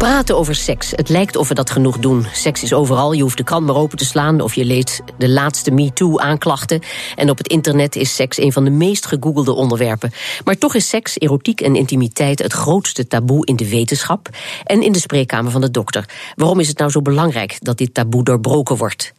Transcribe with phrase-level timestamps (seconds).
[0.00, 0.90] Praten over seks.
[0.90, 2.26] Het lijkt of we dat genoeg doen.
[2.32, 3.12] Seks is overal.
[3.12, 6.80] Je hoeft de krant maar open te slaan of je leest de laatste MeToo-aanklachten.
[7.16, 10.12] En op het internet is seks een van de meest gegoogelde onderwerpen.
[10.44, 14.28] Maar toch is seks, erotiek en intimiteit het grootste taboe in de wetenschap
[14.64, 16.08] en in de spreekkamer van de dokter.
[16.34, 19.12] Waarom is het nou zo belangrijk dat dit taboe doorbroken wordt?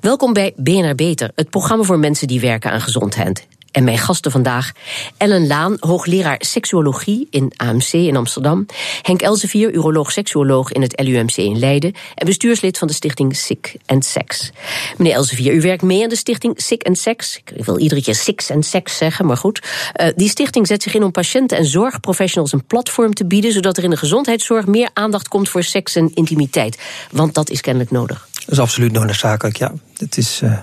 [0.00, 3.46] Welkom bij BNR Beter, het programma voor mensen die werken aan gezondheid.
[3.76, 4.72] En mijn gasten vandaag:
[5.16, 8.66] Ellen Laan, hoogleraar seksuologie in AMC in Amsterdam.
[9.02, 11.92] Henk Elsevier, uroloog-seksuoloog in het LUMC in Leiden.
[12.14, 14.50] En bestuurslid van de stichting Sick and Sex.
[14.96, 17.40] Meneer Elsevier, u werkt mee aan de stichting Sick and Sex.
[17.44, 19.62] Ik wil iedere keer Six and Sex zeggen, maar goed.
[20.00, 23.52] Uh, die stichting zet zich in om patiënten en zorgprofessionals een platform te bieden.
[23.52, 26.78] zodat er in de gezondheidszorg meer aandacht komt voor seks en intimiteit.
[27.10, 28.28] Want dat is kennelijk nodig.
[28.32, 29.72] Dat is absoluut noodzakelijk, ja.
[29.96, 30.40] Het is.
[30.44, 30.58] Uh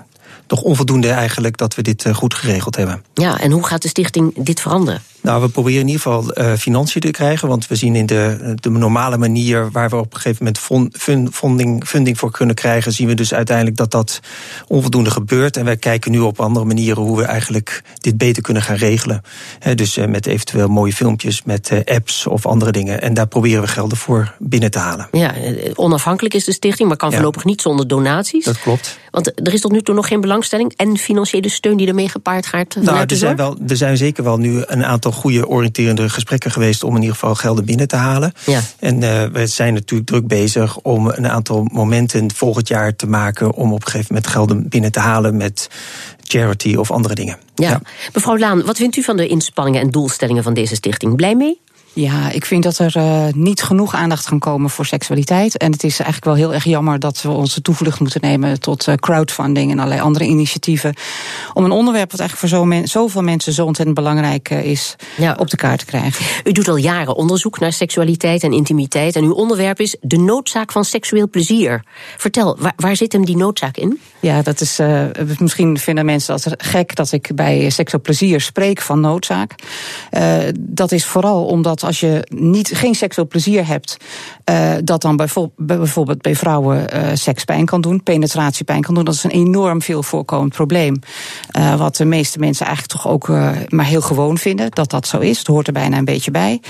[0.45, 3.03] toch onvoldoende eigenlijk dat we dit eh, goed geregeld hebben.
[3.13, 5.01] Ja, en hoe gaat de stichting dit veranderen?
[5.23, 7.47] Nou, we proberen in ieder geval uh, financiën te krijgen.
[7.47, 11.85] Want we zien in de, de normale manier waar we op een gegeven moment funding,
[11.85, 14.19] funding voor kunnen krijgen, zien we dus uiteindelijk dat dat
[14.67, 15.57] onvoldoende gebeurt.
[15.57, 19.21] En wij kijken nu op andere manieren hoe we eigenlijk dit beter kunnen gaan regelen.
[19.75, 23.01] dus uh, met eventueel mooie filmpjes, met uh, apps of andere dingen.
[23.01, 25.07] En daar proberen we gelden voor binnen te halen.
[25.11, 25.33] Ja,
[25.75, 27.15] onafhankelijk is de stichting, maar kan ja.
[27.15, 28.45] voorlopig niet zonder donaties.
[28.45, 28.97] Dat klopt.
[29.11, 32.45] Want er is tot nu toe nog geen belangstelling en financiële steun die ermee gepaard
[32.45, 32.75] gaat.
[32.81, 36.83] Nou, er zijn, wel, er zijn zeker wel nu een aantal goede oriënterende gesprekken geweest
[36.83, 38.33] om in ieder geval gelden binnen te halen.
[38.45, 38.61] Ja.
[38.79, 43.53] En uh, we zijn natuurlijk druk bezig om een aantal momenten volgend jaar te maken
[43.53, 45.69] om op een gegeven moment gelden binnen te halen met
[46.23, 47.37] charity of andere dingen.
[47.55, 47.69] Ja.
[47.69, 47.81] ja.
[48.13, 51.15] Mevrouw Laan, wat vindt u van de inspanningen en doelstellingen van deze stichting?
[51.15, 51.61] Blij mee?
[51.95, 55.57] Ja, ik vind dat er uh, niet genoeg aandacht kan komen voor seksualiteit.
[55.57, 58.87] En het is eigenlijk wel heel erg jammer dat we onze toevlucht moeten nemen tot
[58.87, 60.93] uh, crowdfunding en allerlei andere initiatieven.
[61.53, 64.95] Om een onderwerp wat eigenlijk voor zo men, zoveel mensen zo ontzettend belangrijk uh, is,
[65.17, 65.35] ja.
[65.39, 66.25] op de kaart te krijgen.
[66.43, 69.15] U doet al jaren onderzoek naar seksualiteit en intimiteit.
[69.15, 71.83] En uw onderwerp is de noodzaak van seksueel plezier.
[72.17, 73.99] Vertel, waar, waar zit hem die noodzaak in?
[74.19, 74.79] Ja, dat is.
[75.37, 79.55] misschien vinden mensen dat gek dat ik bij seksueel plezier spreek van noodzaak.
[80.59, 83.97] dat is vooral omdat als je niet, geen seksueel plezier hebt,
[84.49, 85.15] uh, dat dan
[85.55, 89.03] bijvoorbeeld bij vrouwen uh, sekspijn kan doen, penetratiepijn kan doen.
[89.03, 90.99] Dat is een enorm veel voorkomend probleem.
[91.57, 93.27] Uh, wat de meeste mensen eigenlijk toch ook
[93.69, 95.37] maar heel gewoon vinden dat dat zo is.
[95.37, 96.61] Het hoort er bijna een beetje bij.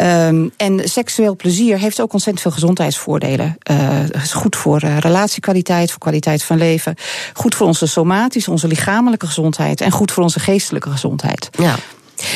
[0.00, 3.58] Um, en seksueel plezier heeft ook ontzettend veel gezondheidsvoordelen.
[4.22, 6.94] Is goed voor relatiekwaliteit, voor kwaliteit van leven.
[7.32, 9.80] Goed voor onze somatische, onze lichamelijke gezondheid.
[9.80, 11.48] En goed voor onze geestelijke gezondheid.
[11.58, 11.74] Ja.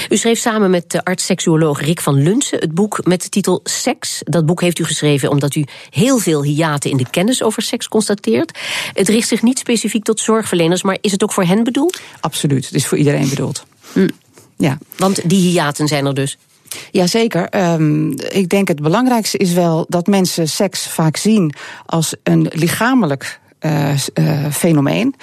[0.09, 4.21] U schreef samen met de arts-seksuoloog Rick van Lunsen het boek met de titel Seks.
[4.25, 7.89] Dat boek heeft u geschreven omdat u heel veel hiaten in de kennis over seks
[7.89, 8.59] constateert.
[8.93, 12.01] Het richt zich niet specifiek tot zorgverleners, maar is het ook voor hen bedoeld?
[12.21, 13.65] Absoluut, het is voor iedereen bedoeld.
[13.93, 14.09] Hm.
[14.57, 14.79] Ja.
[14.97, 16.39] Want die hiaten zijn er dus.
[16.91, 17.73] Jazeker.
[17.73, 21.55] Um, ik denk het belangrijkste is wel dat mensen seks vaak zien
[21.87, 25.15] als een lichamelijk uh, uh, fenomeen.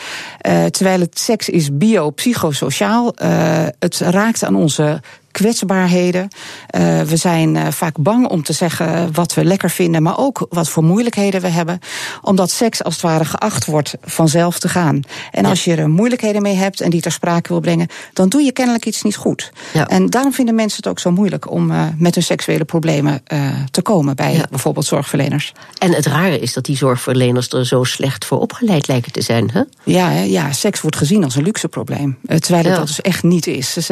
[0.48, 3.14] Uh, terwijl het seks is biopsychosociaal.
[3.80, 5.02] het raakt aan onze
[5.34, 6.28] kwetsbaarheden.
[6.76, 10.46] Uh, we zijn uh, vaak bang om te zeggen wat we lekker vinden, maar ook
[10.50, 11.80] wat voor moeilijkheden we hebben.
[12.22, 15.02] Omdat seks als het ware geacht wordt vanzelf te gaan.
[15.32, 15.50] En ja.
[15.50, 18.52] als je er moeilijkheden mee hebt en die ter sprake wil brengen, dan doe je
[18.52, 19.52] kennelijk iets niet goed.
[19.74, 19.88] Ja.
[19.88, 23.22] En daarom vinden mensen het ook zo moeilijk om uh, met hun seksuele problemen
[23.72, 24.46] te komen bij ja.
[24.50, 25.54] bijvoorbeeld zorgverleners.
[25.78, 29.50] En het rare is dat die zorgverleners er zo slecht voor opgeleid lijken te zijn.
[29.54, 29.62] Hè?
[29.84, 32.18] Ja, ja, seks wordt gezien als een luxe probleem.
[32.40, 33.74] terwijl het dat dus echt niet is.
[33.74, 33.90] Dus,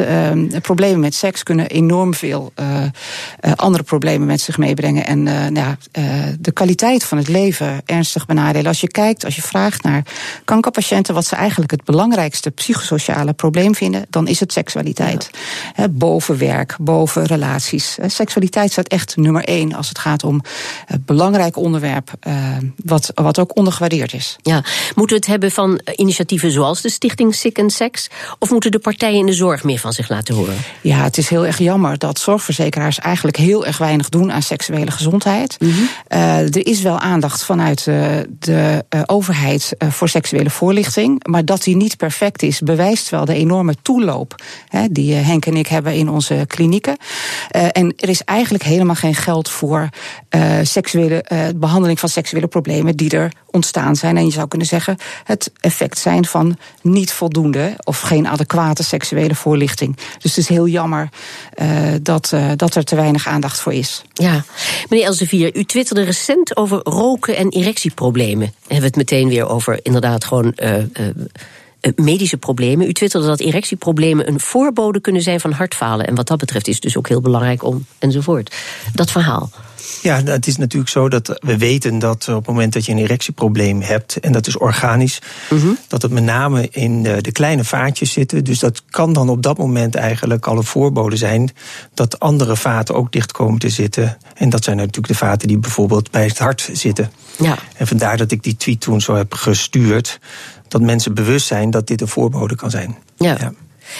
[0.62, 5.06] problemen met seks kunnen enorm veel uh, uh, andere problemen met zich meebrengen.
[5.06, 5.74] En uh, nou,
[6.38, 8.66] de kwaliteit van het leven ernstig benadelen.
[8.66, 10.02] Als je kijkt, als je vraagt naar
[10.44, 15.30] kankerpatiënten wat ze eigenlijk het belangrijkste psychosociale probleem vinden, dan is het seksualiteit.
[15.76, 15.88] Ja.
[15.88, 17.98] boven werk, boven relaties.
[18.06, 20.40] seksualiteit staat echt nummer één als het gaat om
[20.86, 22.10] het belangrijk onderwerp,
[22.84, 24.36] wat, wat ook ondergewaardeerd is.
[24.42, 24.64] Ja,
[24.94, 28.10] moeten we het hebben van initiatieven zoals de Stichting Sick and Sex?
[28.38, 30.56] Of moeten de partijen in de zorg meer van zich laten horen?
[30.80, 34.90] Ja, het is heel erg jammer dat zorgverzekeraars eigenlijk heel erg weinig doen aan seksuele
[34.90, 35.56] gezondheid.
[35.58, 35.88] Mm -hmm.
[36.08, 38.06] uh, er is wel aandacht vanuit uh,
[38.38, 41.26] de uh, overheid voor seksuele voorlichting.
[41.26, 45.56] Maar dat die niet perfect is, bewijst wel de enorme toeloop hè, die Henk en
[45.56, 46.96] ik hebben in onze klinieken.
[47.50, 49.88] en er is eigenlijk helemaal geen geld voor
[50.62, 51.24] seksuele
[51.56, 54.16] behandeling van seksuele problemen die er ontstaan zijn.
[54.16, 59.34] En je zou kunnen zeggen het effect zijn van niet voldoende of geen adequate seksuele
[59.34, 59.96] voorlichting.
[59.96, 61.08] Dus het is heel jammer
[62.02, 64.02] dat, dat er te weinig aandacht voor is.
[64.12, 64.44] Ja,
[64.88, 68.46] meneer Elsevier, u twitterde recent over roken en erectieproblemen.
[68.46, 70.54] En hebben we het meteen weer over inderdaad gewoon
[71.96, 72.88] medische problemen.
[72.88, 76.06] U twitterde dat erectieproblemen een voorbode kunnen zijn van hartfalen.
[76.06, 78.54] En wat dat betreft is het dus ook heel belangrijk om enzovoort.
[78.94, 79.50] Dat verhaal.
[80.02, 82.92] Ja, nou, het is natuurlijk zo dat we weten dat op het moment dat je
[82.92, 85.20] een erectieprobleem hebt, en dat is organisch,
[85.50, 85.68] mhm.
[85.88, 88.44] dat het met name in de, de, kleine vaatjes zitten.
[88.44, 91.50] Dus dat kan dan op dat moment eigenlijk al een voorbode zijn
[91.94, 94.18] dat andere vaten ook dicht komen te zitten.
[94.34, 97.12] En dat zijn natuurlijk de vaten die bijvoorbeeld bij het hart zitten.
[97.38, 97.58] Ja.
[97.76, 100.18] En vandaar dat ik die tweet toen zo heb gestuurd
[100.68, 102.98] dat mensen bewust zijn dat dit een voorbode kan zijn.
[103.16, 103.52] Ja.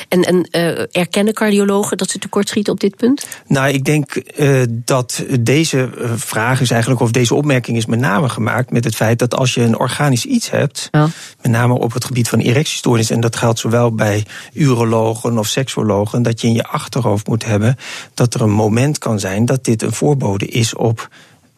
[0.09, 3.27] En, en uh, erkennen cardiologen dat ze tekortschieten op dit punt?
[3.47, 7.99] Nou, ik denk uh, dat deze eh, vraag is eigenlijk, of deze opmerking is met
[7.99, 11.09] name gemaakt met het feit dat als je een organisch iets hebt, ja.
[11.43, 16.23] met name op het gebied van erectiestoornis, en dat geldt zowel bij urologen of seksuologen,
[16.23, 17.77] dat je in je achterhoofd moet hebben
[18.15, 21.09] dat er een moment kan zijn dat dit een voorbode is op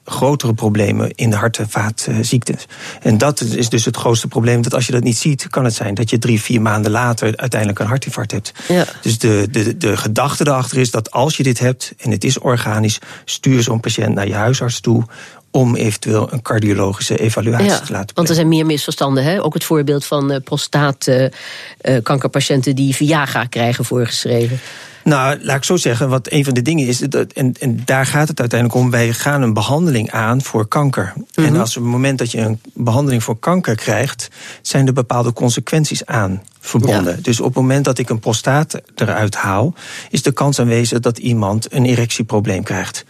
[0.04, 2.66] grotere problemen in de hart- en vaatziektes.
[3.02, 4.62] En dat is dus het grootste probleem.
[4.62, 7.36] Dat als je dat niet ziet, kan het zijn dat je drie, vier maanden later
[7.36, 8.52] uiteindelijk een hartinfarct hebt.
[8.68, 8.84] Ja.
[9.02, 12.38] Dus de, de, de gedachte erachter is dat als je dit hebt en het is
[12.38, 15.04] organisch, stuur zo'n patiënt naar je huisarts toe
[15.50, 18.14] om eventueel een cardiologische evaluatie te laten plegen.
[18.14, 19.24] Want er zijn meer misverstanden.
[19.24, 19.44] Hè?
[19.44, 24.60] Ook het voorbeeld van uh, prostaatkankerpatiënten die Viagra krijgen voorgeschreven.
[25.04, 28.06] Nou, laat ik zo zeggen, wat een van de dingen is, dat, en, en daar
[28.06, 31.12] gaat het uiteindelijk om, wij gaan een behandeling aan voor kanker.
[31.34, 31.60] En mhm.
[31.60, 34.28] als op het moment dat je een behandeling voor kanker krijgt,
[34.62, 37.22] zijn er bepaalde consequenties aan verbonden.
[37.22, 39.74] Dus op het moment dat ik een prostaat eruit haal,
[40.10, 43.04] is de kans aanwezig dat iemand een erectieprobleem krijgt.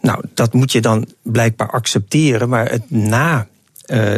[0.00, 3.46] Nou, dat moet je dan blijkbaar accepteren, maar het na
[3.86, 4.16] uh,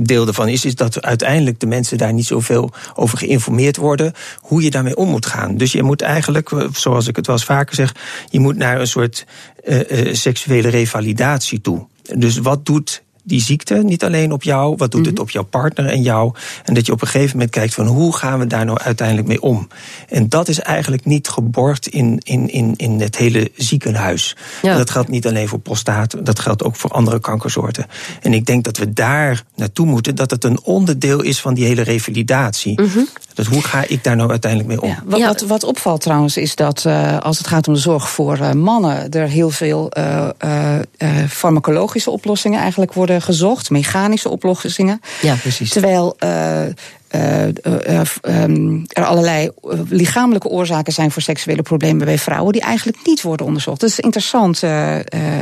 [0.00, 4.62] deel ervan is, is dat uiteindelijk de mensen daar niet zoveel over geïnformeerd worden hoe
[4.62, 5.56] je daarmee om moet gaan.
[5.56, 7.94] Dus je moet eigenlijk, eh, zoals ik het wel eens vaker zeg,
[8.30, 9.26] je moet naar een soort
[9.64, 11.86] uh, seksuele revalidatie toe.
[12.16, 15.22] Dus wat doet die ziekte niet alleen op jou, wat doet het mhm.
[15.22, 16.34] op jouw partner en jou.
[16.64, 19.28] En dat je op een gegeven moment kijkt van hoe gaan we daar nou uiteindelijk
[19.28, 19.68] mee om.
[20.08, 24.36] En dat is eigenlijk niet geborgd in, in, in, in het hele ziekenhuis.
[24.62, 24.76] Ja.
[24.76, 27.86] dat geldt niet alleen voor prostaat, dat geldt ook voor andere kankersoorten.
[28.22, 31.64] En ik denk dat we daar naartoe moeten, dat het een onderdeel is van die
[31.64, 32.80] hele revalidatie.
[32.80, 33.06] Mm
[33.38, 34.88] Dus hoe ga ik daar nou uiteindelijk mee om?
[34.88, 38.10] Ja, wat, wat, wat, opvalt trouwens is dat uh, als het gaat om de zorg
[38.10, 40.78] voor uh, mannen, er heel veel uh,
[41.28, 45.00] farmacologische oplossingen eigenlijk worden gezocht, mechanische oplossingen.
[45.20, 45.70] Ja, precies.
[45.70, 46.16] Terwijl
[47.14, 49.50] uh, uh, um, er allerlei
[49.88, 53.80] lichamelijke oorzaken zijn voor seksuele problemen bij vrouwen die eigenlijk niet worden onderzocht.
[53.80, 54.62] Dat is interessant,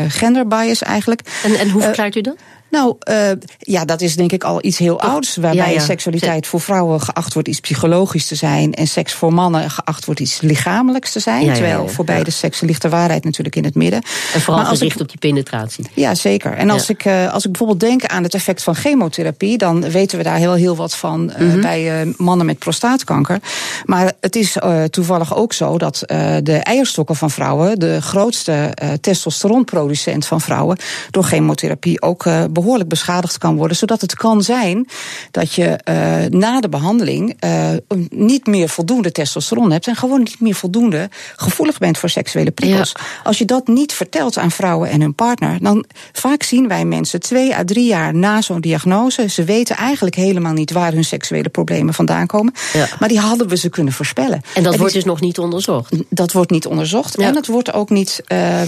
[0.09, 1.21] genderbias eigenlijk.
[1.45, 2.37] En, en hoe verklaart u dat?
[2.71, 5.37] Nou, uh, ja, dat is denk ik al iets heel ouds.
[5.37, 8.75] Waarbij seksualiteit voor vrouwen geacht wordt iets psychologisch te zijn.
[8.75, 11.53] En seks voor mannen geacht wordt iets lichamelijks te zijn.
[11.53, 14.03] terwijl voor beide seksen ligt de waarheid natuurlijk in het midden.
[14.35, 15.87] En vooral maar gericht op die penetratie.
[15.95, 16.53] Ja, zeker.
[16.53, 19.59] En als, ik, uh, als ik bijvoorbeeld denk aan het effect van chemotherapie.
[19.59, 21.71] dan weten we daar heel, heel wat van uh, mm-hmm.
[21.71, 23.41] bij mannen met prostaatkanker.
[23.85, 24.57] Maar het is
[24.91, 26.03] toevallig ook zo dat
[26.43, 27.79] de eierstokken van vrouwen.
[27.79, 30.79] de grootste testosteronproducent van vrouwen.
[31.11, 33.77] door chemotherapie ook behoorlijk beschadigd kan worden.
[33.77, 34.89] Zodat het kan zijn
[35.31, 35.79] dat je
[36.31, 37.37] na de behandeling
[38.09, 39.87] niet meer voldoende testosteron hebt.
[39.87, 42.93] En gewoon niet meer voldoende gevoelig bent voor seksuele prikkels.
[43.25, 47.21] Als je dat niet vertelt aan vrouwen en hun partner, dan vaak zien wij mensen
[47.21, 49.29] twee à drie jaar na zo'n diagnose.
[49.29, 52.55] Ze weten eigenlijk helemaal niet waar hun seksuele problemen vandaan komen.
[52.73, 52.89] Ja.
[52.99, 54.43] Maar die hadden we ze kunnen voorspellen.
[54.55, 55.97] En dat wordt dus nog niet onderzocht?
[56.09, 57.17] Dat wordt niet onderzocht.
[57.17, 58.61] En het wordt ook niet uh,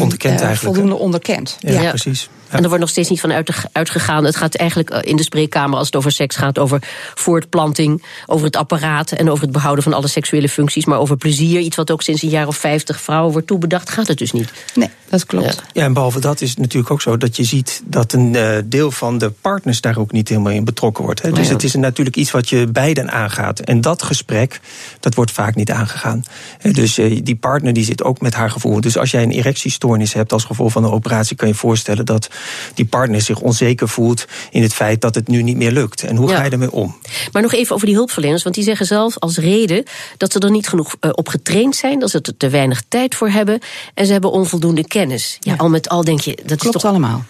[0.53, 1.57] voldoende onderkend.
[1.61, 2.29] Ja, precies.
[2.49, 4.25] En er wordt nog steeds niet van uitgegaan.
[4.25, 6.83] Het gaat eigenlijk eh, in de spreekkamer, als het over seks gaat, over
[7.15, 10.85] voortplanting, over het apparaat en over het behouden van alle seksuele functies.
[10.85, 14.09] Maar over plezier, iets wat ook sinds een jaar of vijftig vrouwen wordt toebedacht, gaat
[14.09, 14.53] het dus niet.
[14.75, 15.63] Nee, dat klopt.
[15.73, 18.57] Ja, en behalve dat is het natuurlijk ook zo dat je ziet dat een uh,
[18.65, 21.23] deel van de partners daar ook niet helemaal in betrokken wordt.
[21.23, 21.33] Hè.
[21.33, 23.61] Dus het is natuurlijk iets wat je beiden aangaat.
[23.61, 24.61] En dat gesprek,
[25.01, 26.25] dat wordt vaak niet aangegaan.
[26.73, 28.81] Dus uh, die partner die zit ook met haar gevoel.
[28.81, 32.29] Dus als jij een erectiestoornis hebt als gevolg van een operatie, kan je voorstellen dat
[32.75, 36.03] die partner zich onzeker voelt in het feit dat het nu niet meer lukt.
[36.03, 36.97] En hoe ga je ermee om?
[37.33, 39.85] Maar nog even over die hulpverleners, want die zeggen zelf als reden
[40.17, 43.15] dat ze er niet genoeg uh, op getraind zijn, dat ze er te weinig tijd
[43.15, 43.61] voor hebben
[43.95, 45.37] en ze hebben onvoldoende kennis.
[45.41, 47.25] Ja, al met al denk je, dat Klopt is toch allemaal.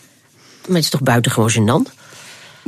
[0.66, 1.97] Maar het is toch buitengewoon gênant?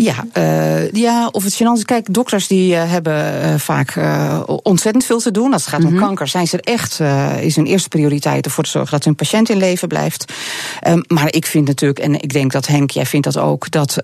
[0.03, 1.85] Ja, uh, ja of het gênant is.
[1.85, 3.99] Kijk, dokters die uh, hebben uh, vaak
[4.63, 5.53] ontzettend veel te doen.
[5.53, 5.97] Als het gaat mm -hmm.
[5.97, 7.01] om kanker, zijn ze er echt,
[7.41, 10.33] is hun eerste prioriteit ervoor te zorgen dat hun patiënt in leven blijft.
[10.87, 14.03] Um, maar ik vind natuurlijk, en ik denk dat Henk, jij vindt dat ook, dat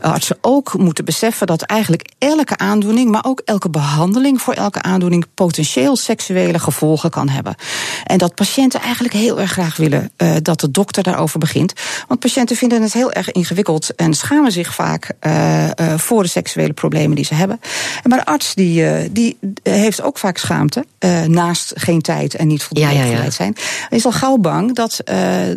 [0.00, 5.26] artsen ook moeten beseffen dat eigenlijk elke aandoening, maar ook elke behandeling voor elke aandoening
[5.34, 7.54] potentieel seksuele gevolgen kan hebben.
[8.04, 10.10] En dat patiënten eigenlijk heel erg graag willen
[10.42, 11.72] dat de dokter daarover begint.
[12.08, 16.28] Want patiënten vinden het heel erg ingewikkeld en schamen zich vaak uh, uh, voor de
[16.28, 17.60] seksuele problemen die ze hebben.
[18.02, 20.84] Maar de arts die, uh, die heeft ook vaak schaamte,
[21.26, 23.30] naast geen tijd en niet voldoende ja, ja, ja.
[23.30, 23.56] zijn.
[23.88, 25.00] Hij is al gauw bang dat,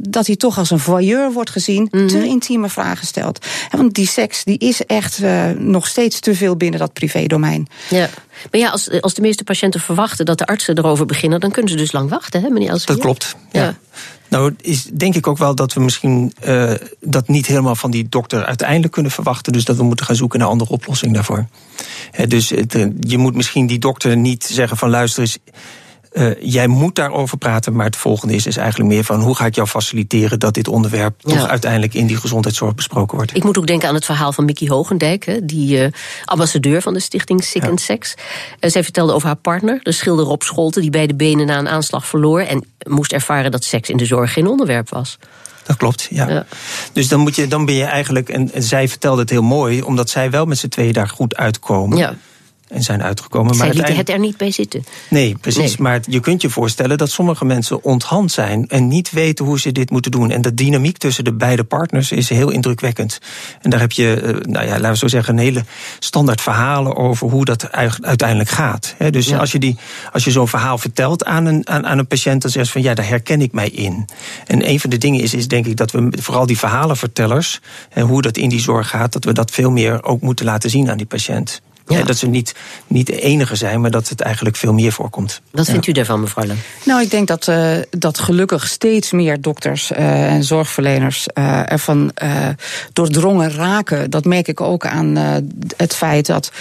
[0.02, 2.08] dat hij toch als een voyeur wordt gezien, mm -hmm.
[2.08, 3.46] te intieme vragen stelt.
[3.72, 5.22] want die seks die is echt
[5.58, 7.68] nog steeds te veel binnen dat privédomein.
[7.90, 8.10] Ja.
[8.52, 11.72] Maar ja, als, als de meeste patiënten verwachten dat de artsen erover beginnen, dan kunnen
[11.72, 12.96] ze dus lang wachten, hè, meneer Elsevier?
[12.96, 13.36] Dat klopt.
[13.52, 13.64] ja.
[13.64, 13.76] ja.
[14.36, 18.10] Nou, is denk ik ook wel dat we misschien uh, dat niet helemaal van die
[18.10, 19.54] dokter uiteindelijk kunnen verwachten.
[19.54, 21.46] Dus dat we moeten gaan zoeken naar andere oplossing daarvoor.
[22.28, 25.38] Dus eh, je moet misschien die dokter niet zeggen van luister eens.
[26.18, 29.46] Uh, jij moet daarover praten, maar het volgende is, is eigenlijk meer van hoe ga
[29.46, 31.34] ik jou faciliteren dat dit onderwerp ja.
[31.34, 33.36] toch uiteindelijk in die gezondheidszorg besproken wordt.
[33.36, 35.88] Ik moet ook denken aan het verhaal van Mickey Hogendijk, hè, die uh,
[36.26, 37.70] ambassadeur van de stichting Sick ja.
[37.70, 38.14] and Sex.
[38.60, 41.70] Uh, zij vertelde over haar partner, de schilder Rob Scholte, die beide benen na een
[41.70, 45.18] aanslag verloor en moest ervaren dat seks in de zorg geen onderwerp was.
[45.64, 46.30] Dat klopt, ja.
[46.30, 46.46] ja.
[46.94, 49.82] Dus dan, moet je, dan ben je eigenlijk, en, en zij vertelde het heel mooi,
[49.82, 51.98] omdat zij wel met z'n tweeën daar goed uitkomen.
[51.98, 52.16] Ja
[52.76, 53.56] en zijn uitgekomen.
[53.56, 54.84] Zij maar lieten het er niet bij zitten.
[55.10, 55.62] Nee, precies.
[55.62, 55.76] Nee.
[55.80, 59.72] Maar je kunt je voorstellen dat sommige mensen onthand zijn en niet weten hoe ze
[59.72, 60.32] dit moeten doen.
[60.32, 63.20] En de dynamiek tussen de beide partners is heel indrukwekkend.
[63.62, 65.64] En daar heb je, nou ja, laten we zo zeggen, een hele
[66.00, 68.96] standaard verhalen over hoe dat uiteindelijk gaat.
[69.10, 69.38] Dus ja.
[69.38, 69.78] als je, die,
[70.12, 72.82] als je zo'n verhaal vertelt aan een, aan, aan een patiënt, dan zegt ze van
[72.82, 74.06] ja, daar herken ik mij in.
[74.48, 77.60] En een van de dingen is, is denk ik dat we vooral die verhalenvertellers,
[78.00, 80.90] hoe dat in die zorg gaat, dat we dat veel meer ook moeten laten zien
[80.90, 81.62] aan die patiënt.
[81.88, 82.04] Ja.
[82.04, 82.56] Dat ze niet,
[82.88, 85.42] niet de enige zijn, maar dat het eigenlijk veel meer voorkomt.
[85.52, 86.60] Wat vindt u daarvan, mevrouw Lang?
[86.86, 92.12] Nou, ik denk dat, uh, dat gelukkig steeds meer dokters uh, en zorgverleners uh, ervan
[92.94, 94.10] doordrongen raken.
[94.10, 95.16] Dat merk ik ook aan
[95.78, 96.52] het feit dat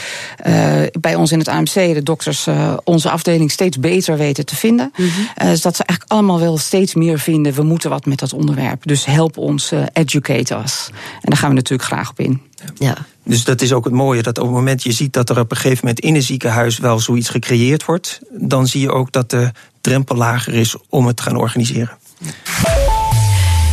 [1.01, 2.47] bij ons in het AMC de dokters
[2.85, 4.93] onze afdeling steeds beter weten te vinden.
[4.97, 5.51] Mm -hmm.
[5.51, 8.83] dus dat ze eigenlijk allemaal wel steeds meer vinden, we moeten wat met dat onderwerp.
[8.87, 10.89] Dus help ons, educate us.
[10.91, 12.43] En daar gaan we natuurlijk graag op in.
[12.75, 12.97] Ja.
[13.25, 15.51] Dus dat is ook het mooie, dat op het moment je ziet dat er op
[15.51, 19.31] een gegeven moment in een ziekenhuis wel zoiets gecreëerd wordt, dan zie je ook dat
[19.31, 21.99] de drempel lager is om het te gaan organiseren.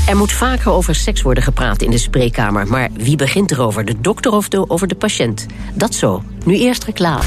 [0.07, 2.67] Er moet vaker over seks worden gepraat in de spreekkamer.
[2.67, 3.85] Maar wie begint erover?
[3.85, 5.45] De dokter of de, over de patiënt?
[5.73, 6.23] Dat zo.
[6.45, 7.23] Nu eerst reclame.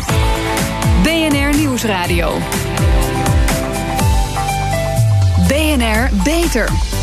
[1.02, 2.38] BNR Nieuwsradio.
[5.48, 6.93] BNR Beter.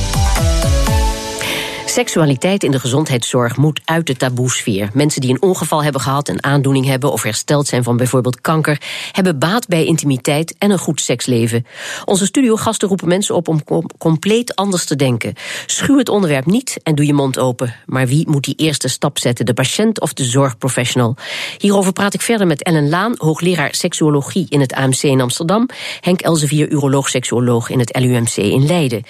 [1.91, 4.89] Seksualiteit in de gezondheidszorg moet uit de taboesfeer.
[4.93, 8.81] Mensen die een ongeval hebben gehad, een aandoening hebben of hersteld zijn van bijvoorbeeld kanker,
[9.11, 11.65] hebben baat bij intimiteit en een goed seksleven.
[12.05, 15.33] Onze studiogasten roepen mensen op om com compleet anders te denken.
[15.65, 17.75] Schuw het onderwerp niet en doe je mond open.
[17.85, 21.15] Maar wie moet die eerste stap zetten, de patiënt of de zorgprofessional?
[21.57, 25.69] Hierover praat ik verder met Ellen Laan, hoogleraar seksuologie in het AMC in Amsterdam,
[25.99, 29.03] Henk Elsevier, uroloog-seksuoloog in het LUMC in Leiden.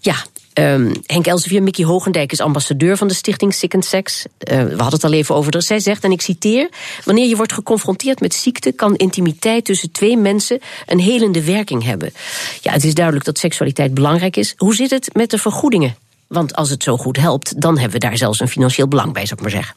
[0.00, 0.14] Ja,
[0.58, 4.24] Um, Henk Elsevier, Mickey Hogendijk is ambassadeur van de stichting Sick and Sex.
[4.24, 5.62] Uh, we hadden het al even over.
[5.62, 6.68] Zij zegt, en ik citeer...
[7.04, 8.72] Wanneer je wordt geconfronteerd met ziekte...
[8.72, 12.12] kan intimiteit tussen twee mensen een helende werking hebben.
[12.60, 14.54] Ja, het is duidelijk dat seksualiteit belangrijk is.
[14.56, 15.96] Hoe zit het met de vergoedingen?
[16.26, 19.26] Want als het zo goed helpt, dan hebben we daar zelfs een financieel belang bij,
[19.26, 19.76] zou ik maar zeggen.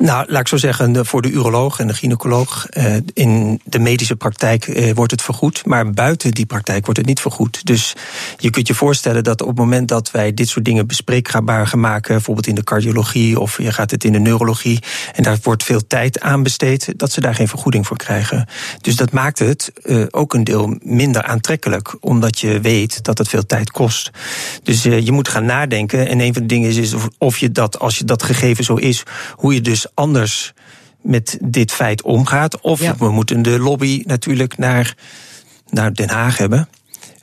[0.00, 4.16] Nou, laat ik zo zeggen, voor de uroloog en de gynaecoloog eh, in de medische
[4.16, 7.66] praktijk eh, wordt het vergoed, maar buiten die praktijk wordt het niet vergoed.
[7.66, 7.94] Dus
[8.36, 11.80] je kunt je voorstellen dat op het moment dat wij dit soort dingen bespreekbaar gaan
[11.80, 14.78] maken, bijvoorbeeld in de cardiologie of je gaat het in de neurologie,
[15.12, 18.48] en daar wordt veel tijd aan besteed, dat ze daar geen vergoeding voor krijgen.
[18.80, 23.28] Dus dat maakt het uh, ook een deel minder aantrekkelijk, omdat je weet dat het
[23.28, 24.10] veel tijd kost.
[24.62, 26.08] Dus je moet gaan nadenken.
[26.08, 29.02] En een van de dingen is of je dat, als je dat gegeven zo is,
[29.34, 30.52] hoe je dus anders
[31.02, 32.60] met dit feit omgaat.
[32.60, 32.96] Of ja.
[32.96, 34.94] we moeten de lobby natuurlijk naar,
[35.70, 36.68] naar Den Haag hebben.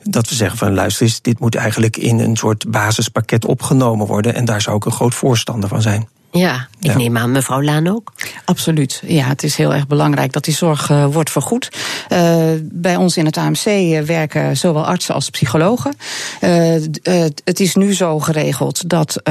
[0.02, 4.34] Dat we zeggen van luister eens, dit moet eigenlijk in een soort basispakket opgenomen worden.
[4.34, 6.08] En daar zou ik een groot voorstander van zijn.
[6.30, 6.96] Ja, ik ja.
[6.96, 8.12] neem aan mevrouw Laan ook.
[8.44, 9.02] Absoluut.
[9.06, 11.68] Ja, het is heel erg belangrijk dat die zorg uh, wordt vergoed.
[12.12, 13.64] Uh, bij ons in het AMC
[14.06, 15.96] werken zowel artsen als psychologen.
[16.40, 16.74] Uh,
[17.44, 19.22] het is nu zo geregeld dat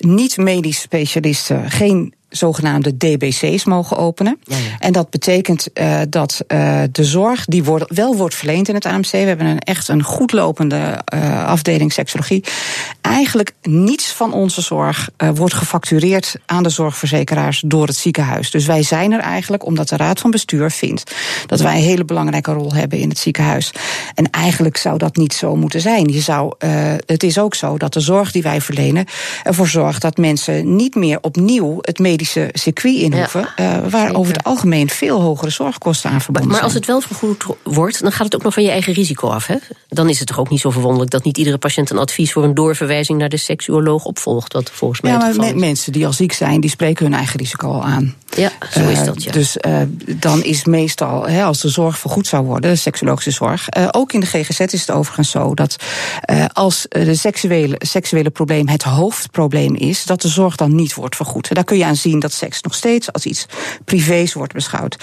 [0.00, 4.40] niet-medisch specialisten geen zogenaamde DBC's mogen openen.
[4.44, 4.62] Ja, ja.
[4.78, 8.86] En dat betekent uh, dat uh, de zorg die wordt, wel wordt verleend in het
[8.86, 9.10] AMC.
[9.10, 12.44] We hebben een echt een goed lopende uh, afdeling seksologie.
[13.00, 18.50] Eigenlijk niets van onze zorg wordt gefactureerd aan de zorgverzekeraars door het ziekenhuis.
[18.50, 21.14] Dus wij zijn er eigenlijk omdat de Raad van Bestuur vindt
[21.46, 23.72] dat wij een hele belangrijke rol hebben in het ziekenhuis.
[24.14, 26.08] En eigenlijk zou dat niet zo moeten zijn.
[26.08, 26.54] Je zou,
[27.06, 29.04] het is ook zo dat de zorg die wij verlenen
[29.42, 33.48] ervoor zorgt dat mensen niet meer opnieuw het medische circuit in hoeven.
[33.56, 36.86] Ja, uh, waar over het algemeen veel hogere zorgkosten aan verbonden maar, maar als het
[36.86, 39.46] wel vergoed wordt, dan gaat het ook nog van je eigen risico af.
[39.46, 39.56] Hè?
[39.88, 42.44] Dan is het toch ook niet zo verwonderlijk dat niet iedere patiënt een advies voor
[42.44, 44.52] een doorverwijzing naar de seksuoloog opvolgt.
[44.52, 45.12] Wat volgens mij.
[45.12, 48.14] Ja, maar mensen die al ziek zijn, die spreken hun eigen risico al aan.
[48.36, 49.22] Ja, zo is dat.
[49.22, 49.32] Ja.
[49.32, 49.80] dus uh,
[50.16, 53.66] dan is meestal, hè, als de zorg vergoed zou worden, de seksuologische zorg.
[53.78, 55.76] Uh, ook in de GGZ is het overigens zo dat
[56.52, 61.54] als de seksuele, seksuele probleem het hoofdprobleem is, dat de zorg dan niet wordt vergoed.
[61.54, 63.46] Daar kun je aan zien dat seks nog steeds als iets
[63.84, 64.96] privés wordt beschouwd.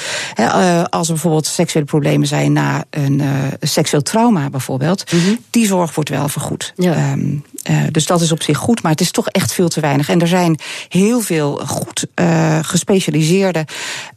[0.89, 3.21] Als er bijvoorbeeld seksuele problemen zijn na een
[3.61, 5.39] seksueel trauma bijvoorbeeld, mm -hmm.
[5.49, 6.73] die zorg wordt wel vergoed.
[6.75, 7.11] Ja.
[7.11, 9.79] Um, uh, dus dat is op zich goed, maar het is toch echt veel te
[9.79, 10.09] weinig.
[10.09, 10.59] En er zijn
[10.89, 13.65] heel veel goed uh, gespecialiseerde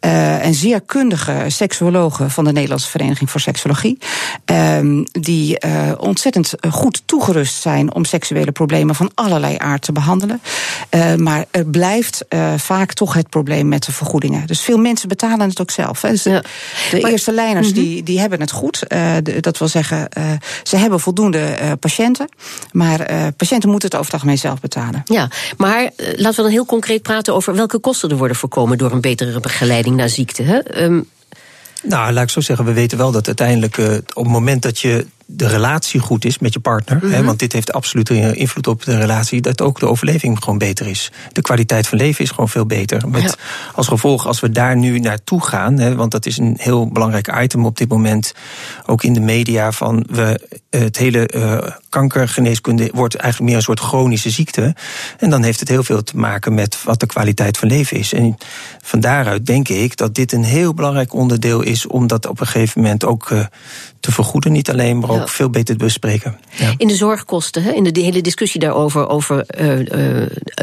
[0.01, 3.99] uh, en zeer kundige seksuologen van de Nederlandse Vereniging voor Seksologie.
[4.45, 5.59] Um, die
[5.97, 10.41] ontzettend goed toegerust zijn om seksuele problemen van allerlei aard te behandelen.
[11.17, 12.25] maar er blijft
[12.57, 14.47] vaak toch het probleem met de vergoedingen.
[14.47, 16.03] Dus veel mensen betalen het ook zelf.
[16.03, 16.11] Hè.
[16.11, 16.43] Dus de, ja.
[16.91, 17.75] de maar, eerste lijners -hmm.
[17.75, 18.85] die, die hebben het goed.
[19.23, 20.09] De, dat wil zeggen,
[20.63, 22.29] ze hebben voldoende patiënten.
[22.73, 25.03] Maar patiënten moeten het over het algemeen zelf betalen.
[25.05, 28.79] Ja, maar uh, laten we dan heel concreet praten over welke kosten er worden voorkomen
[28.79, 30.43] door een betere begeleiding naar ziekte.
[30.43, 30.83] Hè?
[30.83, 31.09] Um...
[31.83, 34.79] Nou, laat ik zo zeggen, we weten wel dat uiteindelijk uh, op het moment dat
[34.79, 36.97] je de relatie goed is met je partner.
[36.97, 37.13] Mm -hmm.
[37.13, 39.41] hè, want dit heeft absoluut invloed op de relatie.
[39.41, 41.13] Dat ook de overleving gewoon beter is.
[41.33, 43.09] De kwaliteit van leven is gewoon veel beter.
[43.09, 43.35] Met ja.
[43.75, 45.79] als gevolg, als we daar nu naartoe gaan.
[45.79, 48.35] Hè, want dat is een heel belangrijk item op dit moment.
[48.87, 49.73] Ook in de media.
[49.73, 51.59] Van we, het hele uh,
[51.89, 54.75] kankergeneeskunde wordt eigenlijk meer een soort chronische ziekte.
[55.19, 58.13] En dan heeft het heel veel te maken met wat de kwaliteit van leven is.
[58.13, 58.37] En
[58.83, 61.87] van daaruit denk ik dat dit een heel belangrijk onderdeel is.
[61.87, 63.45] om dat op een gegeven moment ook uh,
[64.01, 64.53] te vergoeden.
[64.53, 65.27] Niet alleen, maar ook ja.
[65.27, 66.39] veel beter te bespreken.
[66.51, 66.75] Ja.
[66.77, 69.87] In de zorgkosten, hè, in de, de, hele discussie daarover, over uh, uh,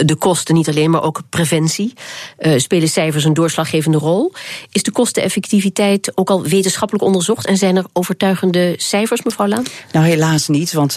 [0.05, 1.93] de kosten niet alleen, maar ook preventie,
[2.39, 4.33] uh, spelen cijfers een doorslaggevende rol.
[4.71, 9.63] Is de kosteneffectiviteit ook al wetenschappelijk onderzocht en zijn er overtuigende cijfers, mevrouw Laan?
[9.91, 10.93] Nou, helaas niet, want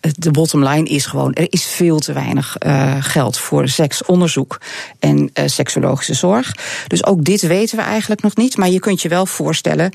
[0.00, 2.56] de bottom line is gewoon: er is veel te weinig
[3.00, 4.60] geld voor seksonderzoek
[4.98, 6.52] en seksologische zorg.
[6.86, 9.92] Dus ook dit weten we eigenlijk nog niet, maar je kunt je wel voorstellen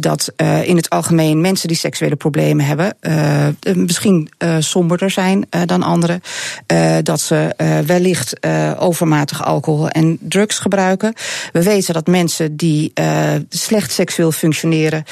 [0.00, 5.82] dat in het algemeen mensen die seksuele problemen hebben, uh, misschien uh, somberder zijn dan
[5.82, 6.20] anderen.
[7.02, 7.54] dat ze
[7.86, 8.46] wellicht
[8.78, 11.12] overmatig alcohol en drugs gebruiken.
[11.52, 12.92] We weten dat mensen die
[13.48, 15.04] slecht seksueel functioneren,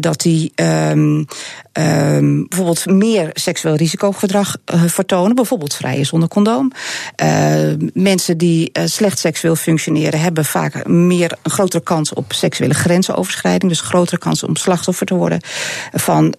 [0.00, 1.26] dat die um,
[1.78, 6.72] um, bijvoorbeeld meer seksueel risicogedrag uh, vertonen, bijvoorbeeld vrijen zonder condoom.
[7.22, 7.28] Uh,
[7.92, 13.72] mensen die uh, slecht seksueel functioneren, hebben vaak meer een grotere kans op seksuele grensoverschrijding,
[13.72, 15.40] dus grotere kans om slachtoffer te worden
[15.92, 16.34] van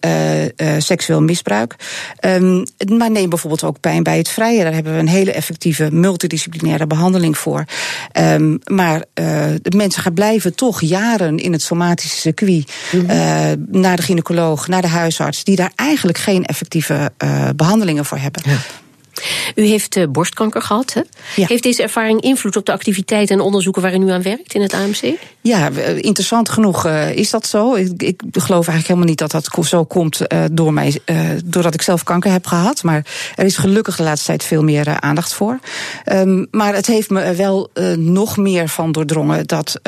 [0.77, 1.75] seksueel misbruik.
[2.19, 4.63] Um, maar neem bijvoorbeeld ook pijn bij het vrije.
[4.63, 7.65] Daar hebben we een hele effectieve multidisciplinaire behandeling voor.
[8.13, 13.65] Um, maar de mensen gaan blijven toch jaren in het somatische circuit, mm -hmm.
[13.71, 18.43] naar de gynaecoloog, naar de huisarts die daar eigenlijk geen effectieve uh, behandelingen voor hebben.
[19.55, 20.93] U heeft uh, borstkanker gehad.
[20.93, 21.01] Hè?
[21.35, 21.47] Ja.
[21.47, 24.61] Heeft deze ervaring invloed op de activiteiten en onderzoeken waar u nu aan werkt in
[24.61, 25.13] het AMC?
[25.41, 27.73] Ja, interessant genoeg uh, is dat zo.
[27.75, 30.99] Ik, ik, geloof eigenlijk helemaal niet dat dat zo komt door mij,
[31.45, 32.83] doordat ik zelf kanker heb gehad.
[32.83, 35.59] Maar er is gelukkig de laatste tijd veel meer aandacht voor.
[36.11, 39.79] Um, maar het heeft me er wel nog meer van doordrongen dat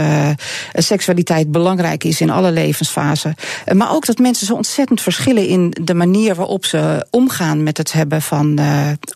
[0.74, 3.36] seksualiteit belangrijk is in alle levensfasen.
[3.74, 7.94] maar ook dat mensen zo ontzettend verschillen in de manier waarop ze omgaan met het
[7.94, 8.60] hebben van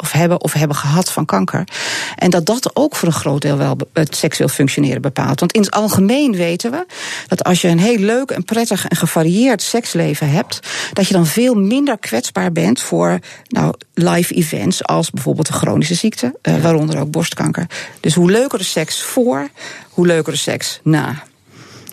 [0.01, 1.67] of hebben of hebben gehad van kanker.
[2.15, 5.39] En dat dat ook voor een groot deel wel het seksueel functioneren bepaalt.
[5.39, 6.85] Want in het algemeen weten we
[7.27, 10.59] dat als je een heel leuk en prettig en gevarieerd seksleven hebt,
[10.93, 15.95] dat je dan veel minder kwetsbaar bent voor nou, live events als bijvoorbeeld een chronische
[15.95, 17.67] ziekte, uh, waaronder ook borstkanker.
[17.99, 19.49] Dus hoe leuker de seks voor,
[19.89, 21.23] hoe leuker de seks na.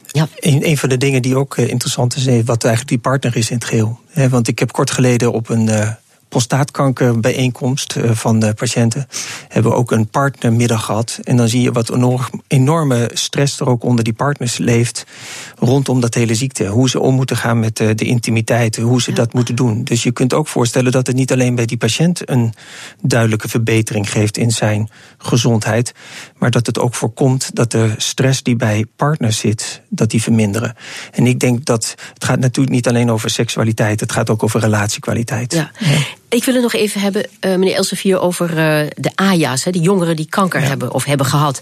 [0.07, 0.29] Ja.
[0.37, 3.51] Een, een van de dingen die ook uh, interessant is, wat eigenlijk die partner is
[3.51, 4.01] in het geheel.
[4.09, 5.91] He, want ik heb kort geleden op een uh,
[6.29, 9.09] prostaatkankerbijeenkomst van de patiënten
[9.49, 11.19] hebben we ook een partnermiddag gehad.
[11.23, 11.93] En dan zie je wat
[12.47, 15.07] enorme stress er ook onder die partners leeft
[15.59, 16.67] rondom dat hele ziekte.
[16.67, 19.85] Hoe ze om moeten gaan met de intimiteit, hoe ze dat moeten doen.
[19.85, 22.55] Dus je kunt ook voorstellen dat het niet alleen bij die patiënt een
[23.03, 25.95] duidelijke verbetering geeft in zijn gezondheid,
[26.37, 30.77] maar dat het ook voorkomt dat de stress die bij partners zit, dat die verminderen.
[31.13, 34.61] En ik denk dat het gaat natuurlijk niet alleen over seksualiteit, het gaat ook over
[34.61, 35.53] relatiekwaliteit.
[35.53, 35.71] Ja.
[36.31, 38.57] Ik wil het nog even hebben, uh, meneer Elsevier, over uh,
[38.97, 41.61] de AJA's, de jongeren die kanker hebben of hebben gehad.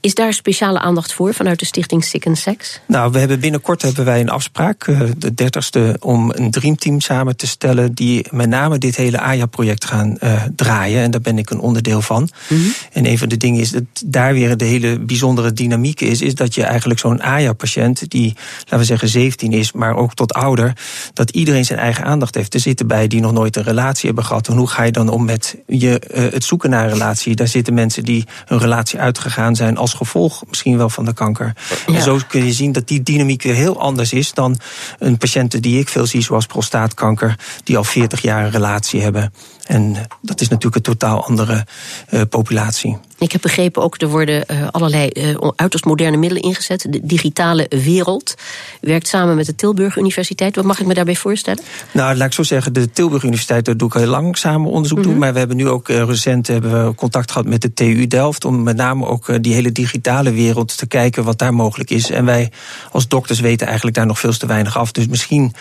[0.00, 2.80] Is daar speciale aandacht voor vanuit de stichting Sick and Sex?
[2.86, 7.36] Nou, we hebben binnenkort hebben wij een afspraak, uh, de dertigste, om een dreamteam samen
[7.36, 10.18] te stellen die met name dit hele AJA-project gaan
[10.56, 11.02] draaien.
[11.02, 12.28] En daar ben ik een onderdeel van.
[12.48, 12.72] Mm -hmm.
[12.92, 16.34] En een van de dingen is dat daar weer de hele bijzondere dynamiek is, is
[16.34, 20.72] dat je eigenlijk zo'n AJA-patiënt die, laten we zeggen, 17 is, maar ook tot ouder,
[21.12, 22.54] dat iedereen zijn eigen aandacht heeft.
[22.54, 24.48] Er zitten bij die nog nooit een relatie hebben gehad.
[24.48, 27.34] En hoe ga je dan om met je, uh, het zoeken naar een relatie?
[27.34, 31.52] Daar zitten mensen die hun relatie uitgegaan zijn als gevolg misschien wel van de kanker.
[31.86, 31.94] Ja.
[31.94, 34.58] En zo kun je zien dat die dynamiek weer heel anders is dan
[34.98, 39.32] een patiënten die ik veel zie, zoals prostaatkanker, die al 40 jaar een relatie hebben.
[39.68, 41.66] En dat is natuurlijk een totaal andere
[42.10, 42.98] uh, populatie.
[43.18, 46.86] Ik heb begrepen ook, er worden uh, allerlei uh, uiterst moderne middelen ingezet.
[46.90, 48.34] De digitale wereld.
[48.80, 50.56] U werkt samen met de Tilburg Universiteit.
[50.56, 51.62] Wat mag ik me daarbij voorstellen?
[51.92, 54.98] Nou, laat ik zo zeggen, de Tilburg Universiteit, daar doe ik heel lang samen onderzoek
[54.98, 55.12] mm -hmm.
[55.12, 55.20] doen.
[55.20, 58.44] Maar we hebben nu ook recent hebben we contact gehad met de TU Delft.
[58.44, 62.10] Om met name ook die hele digitale wereld te kijken wat daar mogelijk is.
[62.10, 62.52] En wij
[62.92, 64.92] als dokters weten eigenlijk daar nog veel te weinig af.
[64.92, 65.54] Dus misschien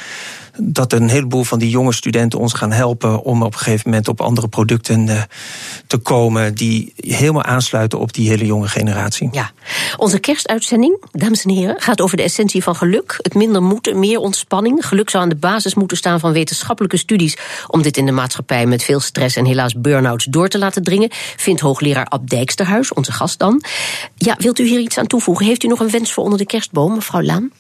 [0.59, 4.07] dat een heleboel van die jonge studenten ons gaan helpen om op een gegeven moment
[4.07, 5.21] op andere producten uh,
[5.87, 9.29] te komen die helemaal aansluiten op die hele jonge generatie.
[9.31, 9.51] Ja,
[9.97, 13.19] onze kerstuitzending, dames en heren, gaat over de essentie van geluk.
[13.21, 14.87] Het minder moeten, meer ontspanning.
[14.87, 18.65] Geluk zou aan de basis moeten staan van wetenschappelijke studies om dit in de maatschappij
[18.65, 23.11] met veel stress en helaas burn-outs door te laten dringen, vindt hoogleraar Ab Dijksterhuis, onze
[23.11, 23.63] gast dan.
[24.15, 25.45] Ja, wilt u hier iets aan toevoegen?
[25.45, 27.51] Heeft u nog een wens voor onder de kerstboom, mevrouw Laan?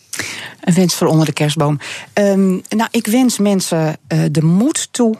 [0.61, 1.79] Een wens voor onder de kerstboom.
[2.13, 5.15] Um, nou, ik wens mensen uh, de moed toe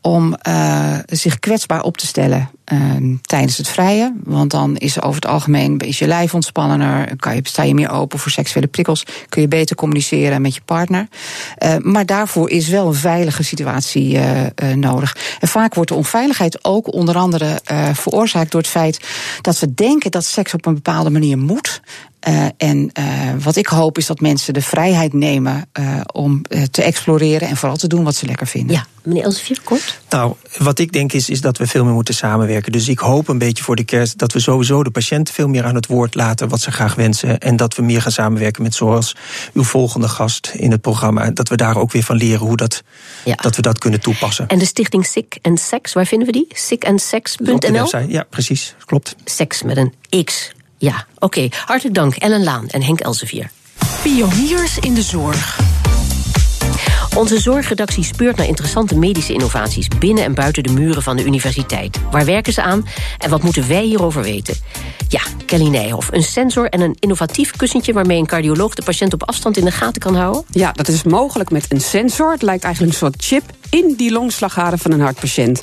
[0.00, 4.14] om uh, zich kwetsbaar op te stellen uh, tijdens het vrije.
[4.24, 7.90] Want dan is over het algemeen is je lijf ontspannender, kan je, sta je meer
[7.90, 11.08] open voor seksuele prikkels, kun je beter communiceren met je partner.
[11.58, 14.18] Uh, maar daarvoor is wel een veilige situatie
[14.74, 15.16] nodig.
[15.40, 17.60] En vaak wordt de onveiligheid ook onder andere
[17.92, 19.00] veroorzaakt door het feit
[19.40, 21.80] dat we denken dat seks op een bepaalde manier moet.
[22.28, 23.04] Uh, en uh,
[23.42, 27.76] wat ik hoop is dat mensen de vrijheid nemen uh, om te exploreren en vooral
[27.76, 28.76] te doen wat ze lekker vinden.
[28.76, 30.00] Ja, meneer Elsevier, kort.
[30.08, 32.51] Nou, wat ik denk is, is dat we veel meer moeten samenwerken.
[32.60, 35.64] Dus ik hoop een beetje voor de kerst dat we sowieso de patiënt veel meer
[35.64, 37.38] aan het woord laten wat ze graag wensen.
[37.38, 39.16] En dat we meer gaan samenwerken met zoals
[39.52, 41.30] uw volgende gast in het programma.
[41.30, 42.82] Dat we daar ook weer van leren hoe dat,
[43.24, 43.34] ja.
[43.34, 44.48] dat we dat kunnen toepassen.
[44.48, 46.46] En de stichting Sick and Sex, waar vinden we die?
[46.48, 47.88] Sickandsex.nl?
[48.08, 49.16] Ja, precies, klopt.
[49.24, 50.52] Seks met een X.
[50.78, 51.24] Ja, oké.
[51.24, 51.52] Okay.
[51.64, 53.50] Hartelijk dank Ellen Laan en Henk Elsevier.
[54.02, 55.71] Pioniers in de zorg.
[57.16, 59.88] Onze zorgredactie speurt naar interessante medische innovaties...
[59.98, 61.98] binnen en buiten de muren van de universiteit.
[62.10, 62.86] Waar werken ze aan
[63.18, 64.56] en wat moeten wij hierover weten?
[65.08, 67.92] Ja, Kelly Nijhoff, een sensor en een innovatief kussentje...
[67.92, 70.44] waarmee een cardioloog de patiënt op afstand in de gaten kan houden?
[70.50, 72.32] Ja, dat is mogelijk met een sensor.
[72.32, 75.62] Het lijkt eigenlijk een soort chip in die longslagader van een hartpatiënt.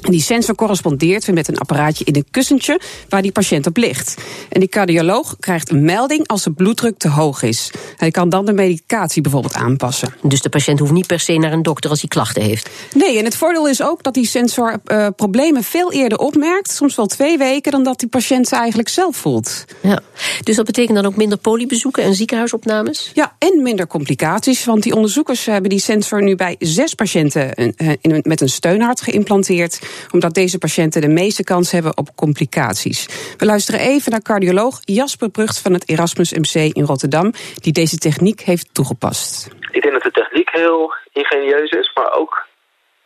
[0.00, 4.14] Die sensor correspondeert weer met een apparaatje in een kussentje waar die patiënt op ligt.
[4.48, 7.70] En die cardioloog krijgt een melding als de bloeddruk te hoog is.
[7.96, 10.14] Hij kan dan de medicatie bijvoorbeeld aanpassen.
[10.22, 12.70] Dus de patiënt hoeft niet per se naar een dokter als hij klachten heeft?
[12.94, 16.94] Nee, en het voordeel is ook dat die sensor uh, problemen veel eerder opmerkt, soms
[16.94, 19.64] wel twee weken, dan dat die patiënt ze eigenlijk zelf voelt.
[19.80, 20.00] Ja.
[20.42, 23.10] Dus dat betekent dan ook minder polybezoeken en ziekenhuisopnames?
[23.14, 27.74] Ja, en minder complicaties, want die onderzoekers hebben die sensor nu bij zes patiënten
[28.22, 29.78] met een steunhart geïmplanteerd
[30.12, 33.06] omdat deze patiënten de meeste kans hebben op complicaties.
[33.36, 37.96] We luisteren even naar cardioloog Jasper Prucht van het Erasmus MC in Rotterdam, die deze
[37.96, 39.48] techniek heeft toegepast.
[39.70, 42.46] Ik denk dat de techniek heel ingenieus is, maar ook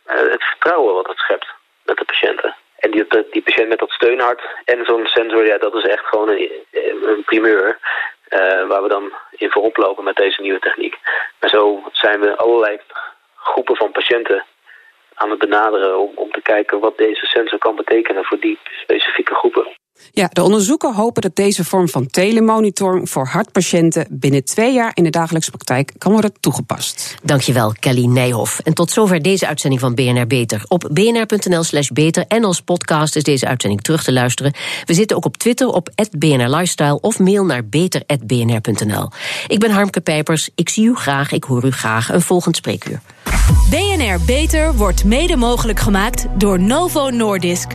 [0.07, 1.47] uh, het vertrouwen wat het schept
[1.83, 2.55] met de patiënten.
[2.79, 6.29] En die, die patiënt met dat steunhart en zo'n sensor, ja, dat is echt gewoon
[6.29, 6.49] een,
[7.03, 7.79] een primeur.
[8.29, 10.95] Uh, waar we dan in voorop lopen met deze nieuwe techniek.
[11.39, 12.79] En zo zijn we allerlei
[13.35, 14.45] groepen van patiënten
[15.15, 19.33] aan het benaderen om, om te kijken wat deze sensor kan betekenen voor die specifieke
[19.33, 19.67] groepen.
[20.11, 25.03] Ja, de onderzoekers hopen dat deze vorm van telemonitoring voor hartpatiënten binnen twee jaar in
[25.03, 27.15] de dagelijkse praktijk kan worden toegepast.
[27.23, 28.59] Dankjewel, Kelly Nijhoff.
[28.59, 30.63] En tot zover deze uitzending van BNR Beter.
[30.67, 34.53] Op bnr.nl/slash beter en als podcast is deze uitzending terug te luisteren.
[34.85, 39.09] We zitten ook op Twitter op BNR Lifestyle of mail naar beter.bnr.nl.
[39.47, 40.49] Ik ben Harmke Pijpers.
[40.55, 42.09] Ik zie u graag, ik hoor u graag.
[42.09, 43.01] Een volgend spreekuur.
[43.69, 47.67] BNR Beter wordt mede mogelijk gemaakt door Novo Nordisk.